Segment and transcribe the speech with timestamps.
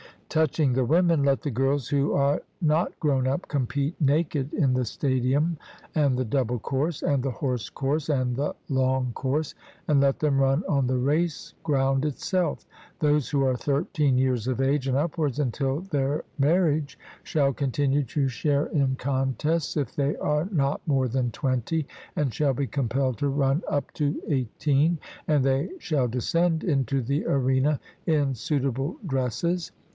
[0.29, 4.85] Touching the women, let the girls who are not grown up compete naked in the
[4.85, 5.57] stadium
[5.93, 9.53] and the double course, and the horse course and the long course,
[9.87, 12.65] and let them run on the race ground itself;
[12.99, 18.27] those who are thirteen years of age and upwards until their marriage shall continue to
[18.29, 23.27] share in contests if they are not more than twenty, and shall be compelled to
[23.27, 24.97] run up to eighteen;
[25.27, 29.71] and they shall descend into the arena in suitable dresses.